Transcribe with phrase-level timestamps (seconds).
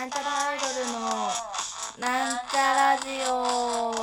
[0.00, 1.00] なんちゃらアイドルの
[1.98, 3.99] なんちゃラジオ。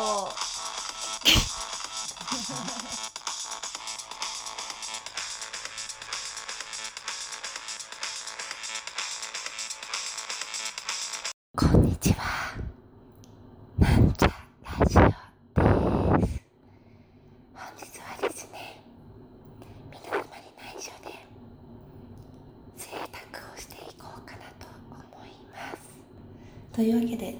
[26.77, 27.35] というわけで。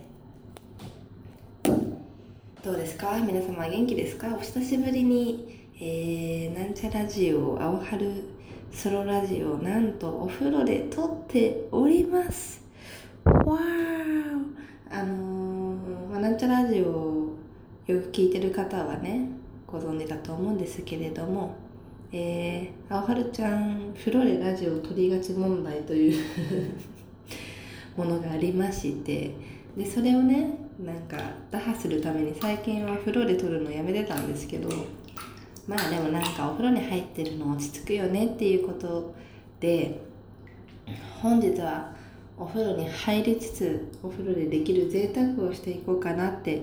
[2.64, 3.20] どうですか？
[3.20, 4.34] 皆様元気ですか？
[4.36, 8.24] お久しぶりに、えー、なんちゃラジオ青春
[8.74, 12.64] ソロラジオなんとお風呂で撮っております。
[13.24, 13.60] わー
[14.90, 17.36] あのーまあ、なんちゃラジオ
[17.86, 19.30] よく聞いてる方はね
[19.68, 21.56] ご存知だと思うんですけれども
[22.12, 26.24] えー、青春ちゃん風呂でラジオを撮りがち問題という
[27.98, 29.32] ものがありまして
[29.76, 31.18] でそれをねなんか
[31.52, 34.70] 打破するために最近は風呂で撮るのやめてたんですけど
[35.68, 39.14] まあでもなんかお風呂に入ってるの落ち着くよねっていうこと
[39.60, 40.00] で
[41.22, 41.92] 本日は
[42.38, 46.62] お風呂に入りつつお風呂でできる贅沢をしていこうかなって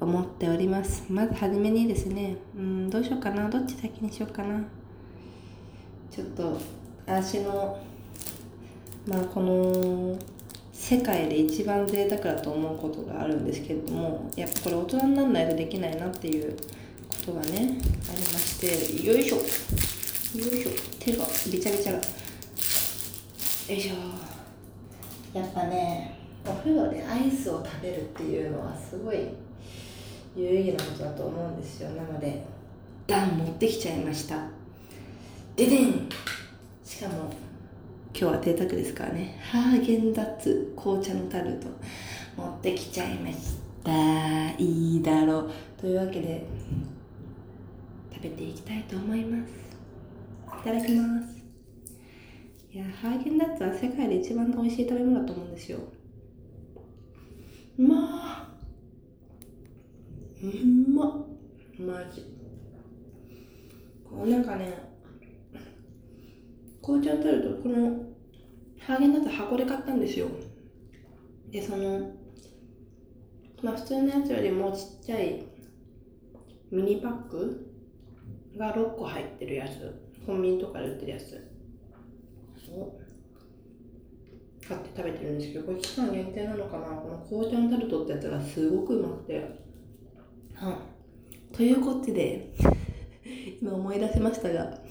[0.00, 1.04] 思っております。
[1.08, 4.60] まずはじめにですねうんどうしようかなどっち先にしようかな。
[6.10, 6.58] ちょっと
[7.06, 7.78] 私の
[9.06, 10.18] まあこの
[10.74, 16.54] 世界で一番贅沢だと思うことがあるんですけれどもやっぱこれ大人にならないとできないなっていう
[17.08, 19.36] ことがねありましてよいしょ。
[19.36, 20.70] よいしょ。
[20.98, 21.98] 手がびちゃびちゃが。
[21.98, 22.04] よ
[23.70, 25.38] いしょ。
[25.38, 29.28] やっぱねお風呂でアイスを食べるっていうのはすごい
[30.36, 31.90] 有意義なことだと思うんですよ。
[31.90, 32.44] なので
[33.06, 34.44] ダン持ってきちゃいました。
[35.56, 36.08] ででん。
[36.84, 37.32] しかも
[38.16, 39.36] 今日は贅沢ですからね。
[39.42, 41.66] ハーゲンダッツ紅茶のタルト
[42.36, 44.50] 持ってきちゃいました。
[44.56, 45.50] いいだろう。
[45.76, 46.46] というわけで
[48.12, 49.50] 食べていきたいと思います。
[49.50, 51.42] いただきます。
[52.72, 55.80] いやハーゲンダッツは世界で一番美味しい食べ物だと思うんですよ。
[57.76, 61.12] うまーうまっ。
[61.80, 62.24] マジ。
[64.08, 64.93] こうなんかね
[66.84, 68.04] 紅茶を取るとこの
[68.78, 70.28] ハーゲンダッツ箱で買ったんですよ。
[71.50, 72.10] でその
[73.62, 75.46] まあ普通のやつよりもちっちゃい
[76.70, 77.72] ミニパック
[78.58, 80.02] が6個入ってるやつ。
[80.26, 81.50] コンビニとかで売ってるやつ。
[82.70, 82.98] を
[84.66, 86.86] 買って食べてるんですけどこれ期間限定なのかな？
[86.88, 89.38] この紅茶のタルトってやつがすごくうまくて。
[90.54, 90.78] は
[91.52, 91.54] い。
[91.54, 92.52] ということで
[93.62, 94.82] 今思い出しましたが。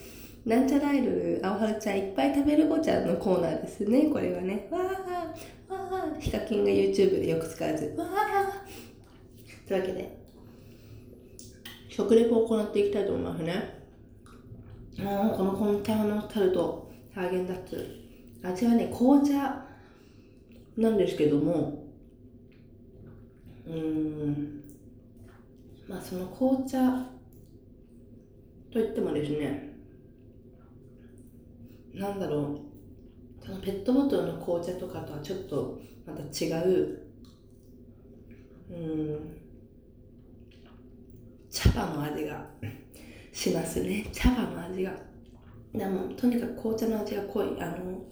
[0.45, 4.09] なんちゃらアイドル青春ちゃんいっぱい食べるごちゃんのコーナーですね。
[4.11, 4.67] これはね。
[4.69, 6.19] わーわー。
[6.19, 9.67] ヒカキンが YouTube でよく使うやつわー。
[9.67, 10.17] というわけで
[11.87, 13.83] 食レポを行っていきたいと思いますね。
[14.99, 17.99] あこの紅茶のタルトハーゲンダッツ
[18.43, 19.65] 味はね紅茶
[20.75, 21.85] なんですけども
[23.65, 24.63] うーん。
[25.87, 27.05] まあその紅茶
[28.71, 29.72] といってもですね
[31.93, 33.45] なんだろう。
[33.45, 36.99] そのペットボトルの紅茶とかとはちょっとまた違う。
[38.71, 39.37] うん。
[41.51, 42.45] 茶葉の味が
[43.31, 44.07] しますね。
[44.11, 44.91] 茶葉の味が。
[45.73, 47.61] でもとにかく紅茶の味が濃い。
[47.61, 48.03] あの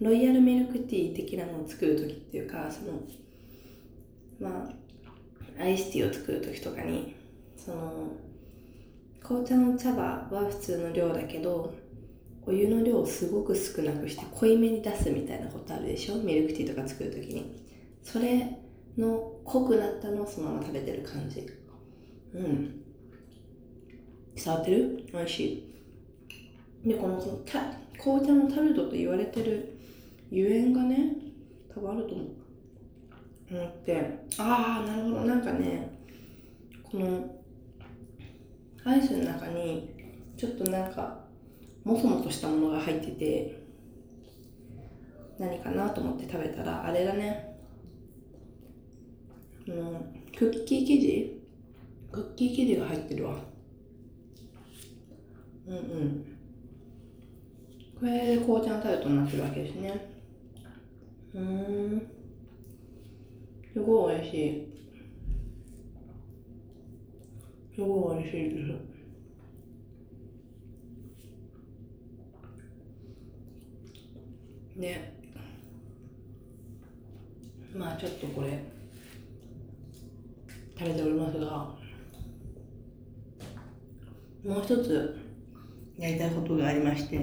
[0.00, 3.00] ロイヤルミルクティー的なのを作る時っていうかその
[4.40, 4.68] ま
[5.58, 7.14] あアイスティーを作る時とかに
[7.56, 8.12] その
[9.22, 11.72] 紅茶の茶葉は普通の量だけど
[12.46, 16.16] お湯の量をすごく少なくして濃いめに出すみたいなことあるでしょ？
[16.16, 17.64] ミルクティーとか作る時に。
[18.02, 18.58] それ
[18.98, 21.46] の濃くなったのをそのまま食べてる感じ。
[22.34, 22.82] うん。
[24.36, 25.06] 伝わってる？
[25.12, 25.40] 美味し
[26.84, 26.88] い。
[26.88, 27.16] でこの
[27.46, 27.60] た
[27.98, 29.78] 紅茶のタルトと言われてる
[30.30, 31.16] ゆえんがね
[31.74, 32.26] 多分あると思う。
[33.50, 35.20] 思ってああなるほど。
[35.24, 35.98] なんかね
[36.82, 37.34] この
[38.84, 39.94] アイスの中に
[40.36, 41.23] ちょっとなんか
[41.84, 43.62] もそもとしたものが入ってて
[45.38, 47.56] 何かなと思って食べたらあれだね。
[49.66, 51.42] のクッキー生地？
[52.10, 53.36] クッキー生地が入ってるわ。
[55.66, 56.26] うんうん。
[57.98, 60.14] これで紅茶のタルトになってるわけですね。
[61.34, 62.06] うん。
[63.72, 64.68] すごい美味しい。
[67.74, 68.93] すごい美味しいです。
[74.76, 75.14] ね。
[77.74, 78.64] まあちょっとこれ。
[80.76, 81.46] 食べておりますが。
[84.44, 85.18] もう一つ
[85.96, 87.18] やりたいことがありまして。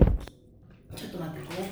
[0.96, 1.72] ちょっと待っててね。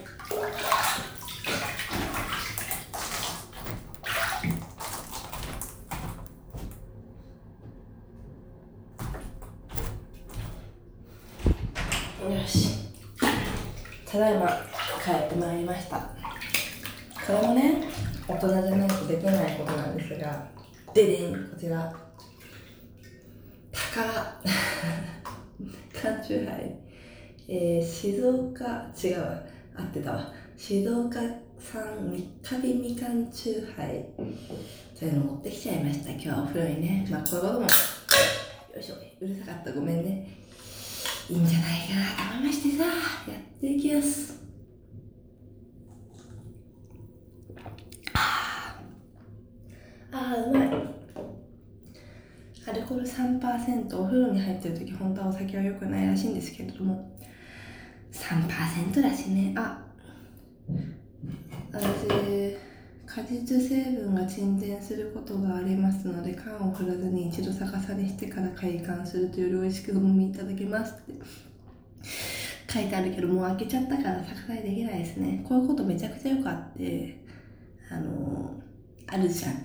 [12.35, 12.77] よし。
[14.05, 14.78] ただいま。
[15.09, 15.97] 帰ってまいりました。
[15.97, 17.83] これもね
[18.27, 20.47] 大人じゃないとできないことなんですが
[20.93, 21.91] ででんこちら。
[23.71, 24.13] 宝
[26.01, 26.75] 缶チューハイ、
[27.47, 29.43] えー、静岡違うわ。
[29.75, 30.31] 合ってたわ。
[30.55, 32.11] 静岡産
[32.43, 34.05] 三日日みかんチューハイ。
[34.93, 36.11] そういうの持ってきちゃいました。
[36.11, 37.07] 今日はお風呂にね。
[37.09, 37.67] まあこういうこともよ
[38.79, 38.95] いしょ。
[39.21, 39.71] うるさかった。
[39.71, 40.27] ごめんね。
[41.29, 42.29] いいんじゃないかな。
[42.29, 42.91] と思いましてさや
[43.39, 44.39] っていきます
[50.11, 50.67] ああうまい
[52.67, 57.15] アルコール3%お風呂に入ってる時本当はお酒は良くないらしいんですけれども
[58.11, 59.53] 3%だしね。
[59.55, 59.85] あ
[61.71, 62.57] 私
[63.05, 71.13] 果実成分が沈殿することがありますので缶を振らずに一度逆さにしてから開缶するとより美味しく飲みいただけますって。
[72.73, 75.45] 書いてあるけどもう開けちゃったから逆さにできないですね。
[75.47, 77.19] こういうことめちゃくちゃよくあって
[77.91, 78.51] あの、
[79.05, 79.63] あるじゃん。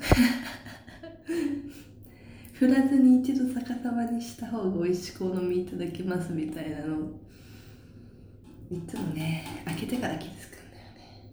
[2.65, 6.97] 振らずに一度逆さまにした方が美味しくお飲みいただけますみたいなの。
[8.71, 11.31] いつもね開けてから気づくんだよね。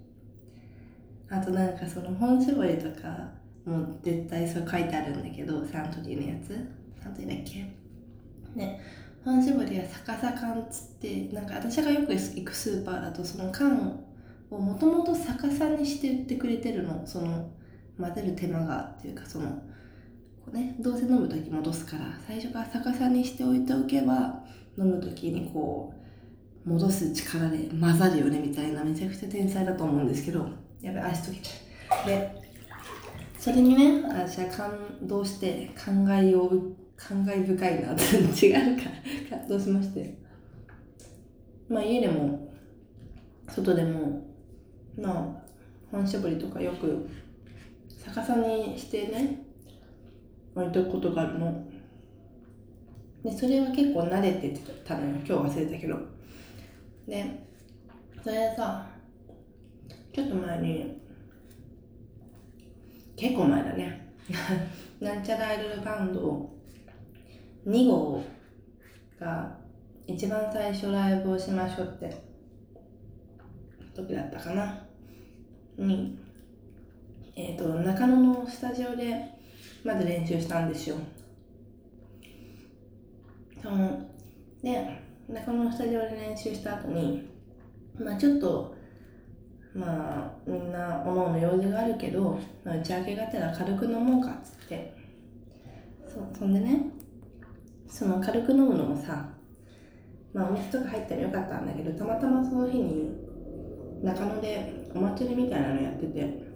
[1.29, 3.29] あとなんかその本絞りとか
[3.65, 6.49] もう絶対そう書いてあるんだけどサントリーのやつ。
[7.01, 8.59] サントリーだっけ？
[8.59, 8.81] ね。
[9.23, 14.03] 本絞りは逆さ缶っつってなんか私がよく行くスーパーだとその缶
[14.49, 17.03] をもともと逆さにして売ってくれてるの。
[17.05, 17.49] その
[17.97, 19.63] 混ぜる手間がっていうかその
[20.45, 24.43] こうねどうせ飲む時戻すから最初から逆さにしておいておけば
[24.77, 25.93] 飲む時にこ
[26.65, 30.47] う戻す力で混ざるよねみたいなめちゃくちゃ天才だと思うんですけど
[30.81, 32.41] やべ足溶けちゃうで
[33.37, 36.51] それにね私は感動して考えを
[36.95, 38.03] 感慨深いなって
[38.45, 38.83] 違うか
[39.29, 40.21] 感動しまして。
[41.71, 42.51] まあ家でも
[43.47, 44.21] 外でも
[44.97, 45.25] まあ
[45.89, 47.09] 本搾りとかよく
[48.05, 49.40] 逆さにしてね
[50.55, 51.65] 置いとくことがあるの。
[53.23, 54.49] でそれは結構慣れて
[54.85, 55.11] たのよ。
[55.17, 55.97] 今日忘れたけど。
[57.07, 57.25] で
[58.23, 58.87] それでさ
[60.13, 61.01] ちょっと前に
[63.15, 64.13] 結構前だね。
[64.99, 66.49] なんちゃらアイドルバンド
[67.65, 68.23] 2号
[69.19, 69.57] が
[70.07, 72.15] 一番最初ライブをしましょうって
[73.93, 74.87] 時だったかな。
[75.77, 76.17] に
[77.35, 79.30] えっ、ー、と中野のスタジオで
[79.83, 80.95] まず練習したんですよ。
[83.61, 84.05] その
[84.63, 87.27] で中野のスタジオで練習した後に
[87.99, 88.75] まあちょっと
[89.73, 95.01] まあみんなおのおの用事があるけど、まあ、打ち上げがてら軽く飲もうかっつって。
[96.13, 96.87] そうそんでね
[97.87, 99.29] その軽く飲むのもさ
[100.33, 103.11] まあお店とか入ったらよかったんだけどたまたまその日に
[104.03, 106.51] 中野でお祭りみたいなのやってて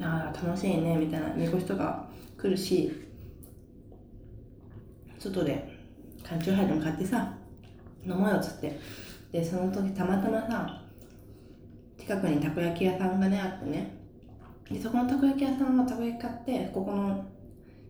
[0.00, 2.05] ああ楽しいねみたいなみこしとか
[2.38, 2.92] 来るし
[5.18, 5.76] 外で
[6.22, 7.32] 缶チューハイでも買ってさ
[8.04, 8.78] 飲もうよっつって。
[9.32, 10.82] でその時たまたまさ
[11.98, 13.96] 近くにたこ焼き屋さんがねあってね。
[14.70, 17.24] でそこのたこ焼き屋さんはたこ焼き買ってここの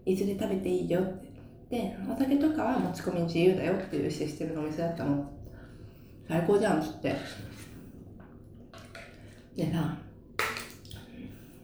[0.07, 1.27] 椅子で食べていいよって。
[1.69, 5.31] でお酒とかは持ち込み自由だよっていうシステムのお店だったの。
[6.29, 7.15] 最高じゃんっつって。
[9.57, 9.97] でさ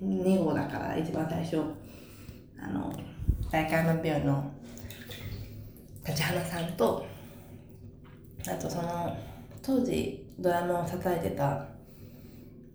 [0.03, 1.63] 2号だから一番最初。
[2.63, 2.93] あの
[3.51, 4.51] 大会の病の
[6.07, 7.05] 立花さんと
[8.47, 9.17] あとその
[9.63, 11.67] 当時ドラマを支えてた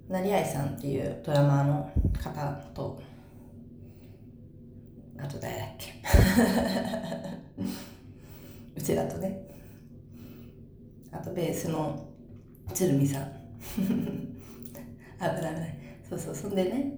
[0.10, 1.92] 成合さんっていうドラマーの
[2.22, 3.02] 方と
[5.20, 5.94] あと誰だっけ？
[8.78, 9.42] うちだとね。
[11.12, 12.08] あとベースの
[12.74, 13.32] 鶴見さん。
[13.76, 13.88] 危な
[15.34, 15.78] い危ない。
[16.08, 16.36] そうそう。
[16.36, 16.94] そんでね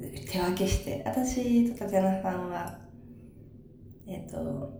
[0.00, 1.02] 手分けして。
[1.06, 2.78] 私と立山さんは
[4.06, 4.72] えっ、ー、と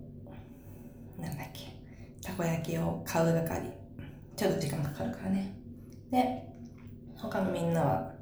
[1.19, 1.75] なんだっけ。
[2.23, 3.73] たこ焼きを買う係。
[4.37, 5.57] ちょっと時間かかるからね。
[6.11, 6.43] で
[7.17, 8.13] 他のみんなは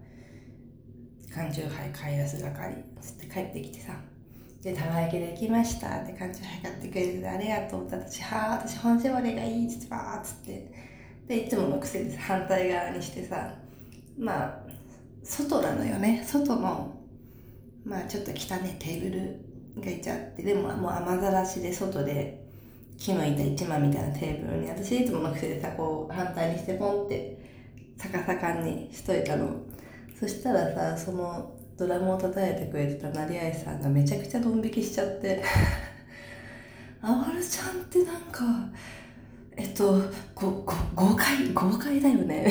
[1.35, 2.85] 缶チューハイ買い出す係。
[3.01, 3.93] つって帰ってきてさ。
[4.63, 5.99] で、たま焼きできました。
[5.99, 7.97] って缶チューハイ買ってくれてありがとうって。
[7.97, 10.73] 私、はあ、私本絞りがいいっつってばーっつって。
[11.29, 13.55] で、いつもの癖で反対側にしてさ、
[14.19, 14.64] まあ、
[15.25, 16.23] 外なのよね。
[16.25, 16.95] 外の
[17.85, 22.45] まあちょっと汚ねテーブルがいちゃってでももう雨ざらしで外で
[22.97, 27.39] 木の板一枚みたいなテーブルに私いつもの癖でさこう反対にしてポンって
[27.99, 29.49] 逆さかにしといたの。
[30.19, 35.43] そしたらさそのドラムを叩いてくれてた成合さんがめちゃくちゃドン引きしちゃって
[37.03, 38.45] あわるちゃんってなんか
[39.57, 40.01] えっと
[40.35, 42.49] ごご豪快豪快だよね。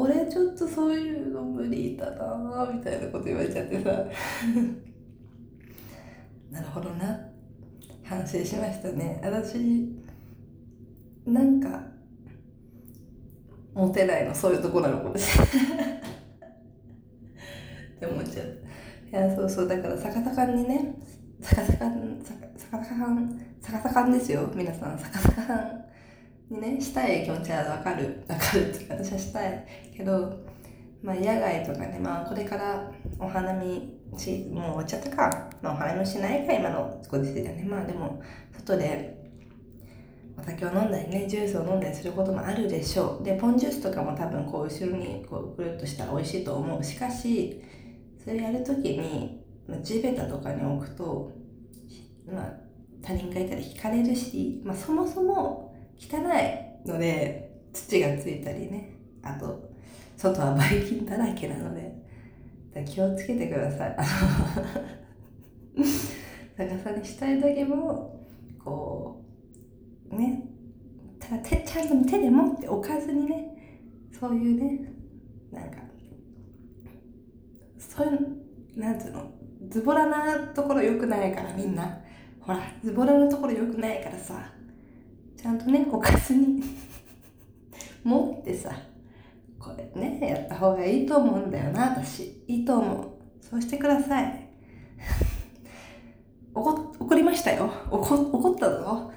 [0.00, 3.90] 俺ちょっとそういうの無理だなみたいなこと言われちゃってさ。
[6.52, 7.28] なるほどな。
[8.04, 9.20] 反省しましたね。
[9.24, 9.92] 私
[11.26, 11.82] なんか
[13.74, 15.44] モテないのそういうとこなのかもしれ
[15.76, 15.86] ない。
[17.96, 18.46] って思っちゃう。
[19.10, 19.68] いやそうそう。
[19.68, 20.94] だから逆さかんにね
[21.40, 22.22] 逆さかん
[22.56, 24.48] 逆さかん逆さかんですよ。
[24.54, 25.84] 皆さん逆さかん
[26.50, 28.24] ねしたい気持ちはわかる。
[28.28, 30.44] わかるっていうか私はしたいけど
[31.02, 37.64] まあ野外とかねまあこれからお花見しもう終わっちゃったか、まあ、お花見しないか今のご時世だね。
[37.64, 38.22] まあでも
[38.56, 39.16] 外で
[40.38, 43.24] お酒を飲んだりねジュースを飲んだりすることもあるでしょう。
[43.24, 46.82] でポンジュースとかも多分こう後ろにこうくるっとしたら美味しいと思う。
[46.82, 47.62] しかし
[48.24, 49.42] それやるときに、
[49.82, 51.32] 地べたとかに置くと
[52.30, 52.52] まあ
[53.02, 55.67] 他人がいたら惹かれるし、まあ、そもそも
[55.98, 58.96] 汚いので土がついたりね。
[59.22, 59.68] あと
[60.16, 61.98] 外はばい菌だらけなので。
[62.86, 63.96] 気をつけてください。
[66.56, 68.20] 逆さにしたい時も
[68.62, 69.24] こ
[70.10, 70.44] うね。
[71.18, 73.56] ただ手ちゃんと手で持って置かずにね。
[74.12, 74.92] そういうね。
[75.50, 75.78] なんか
[77.78, 79.30] そういうなんつうの？
[79.68, 82.00] ズボラなところ良くないからみんな。
[82.40, 84.52] ほらズボラなところ良くないからさ。
[85.40, 86.62] ちゃんとね置かずに
[88.02, 88.72] 持ってさ
[89.58, 92.42] これねやった方がいいと思うんだよな私。
[92.48, 93.08] いいと思う。
[93.40, 94.48] そうしてください。
[96.54, 97.70] 怒怒りましたよ。
[97.90, 99.12] 怒怒ったぞ。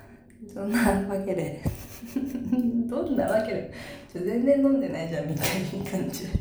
[0.53, 1.63] そんなわけで。
[2.87, 3.71] どんなわけで。
[4.13, 5.47] 全然飲んでないじゃんみたい
[5.83, 6.27] な感じ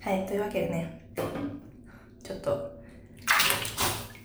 [0.00, 1.04] はいというわけでね。
[2.24, 2.72] ちょっと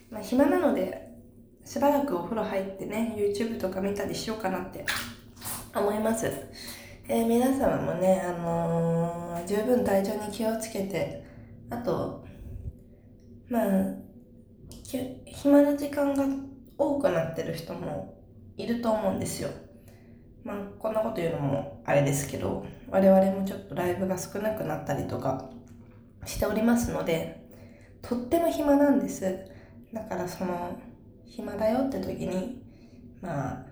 [0.10, 1.10] まあ暇なので
[1.64, 4.84] しばらくお風呂入ってね YouTube とか見たりしようかなって
[5.76, 6.32] 思います
[7.12, 11.26] えー、皆様もね、あのー、十分体調に気をつけて、
[11.72, 12.24] あと、
[13.50, 13.66] まあ、
[15.26, 16.24] 暇な時間が
[16.78, 18.22] 多くなってる人も
[18.58, 19.50] いると思うんですよ。
[20.44, 25.50] まあ、こんなこと言うのもあれですけど、我々もちょっとライブが少なくなったりとか
[26.26, 27.49] しておりますので、
[28.02, 29.22] とっても暇なんです。
[29.94, 30.80] だからその、
[31.26, 32.62] 暇だよって時に、
[33.22, 33.66] まあ、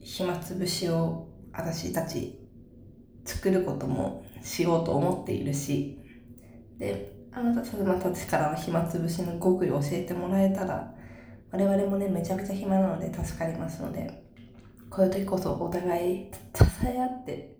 [0.00, 2.38] 暇つぶしを私たち
[3.24, 5.98] 作ることもしようと思っているし
[6.78, 10.94] であなた様たちからの暇つぶしの極意を教えてもらえたら
[11.50, 14.24] 我々もねめちゃくちゃ暇なので助かりますので
[14.88, 17.56] こういう時こそお互い支え合って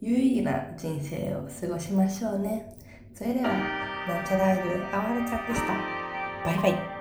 [0.00, 2.76] 有意義な人生を過ごしましょうね
[3.22, 3.50] それでは
[4.08, 5.68] なんちゃらアイドルあわれちゃんでした。
[6.44, 6.91] バイバイ。